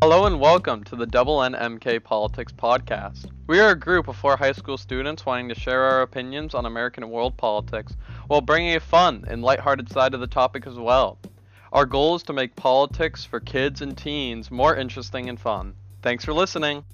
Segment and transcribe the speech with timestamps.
[0.00, 3.32] Hello and welcome to the Double N MK Politics Podcast.
[3.48, 6.66] We are a group of four high school students wanting to share our opinions on
[6.66, 7.96] American and world politics
[8.28, 11.18] while bringing a fun and lighthearted side to the topic as well.
[11.72, 15.74] Our goal is to make politics for kids and teens more interesting and fun.
[16.00, 16.84] Thanks for listening.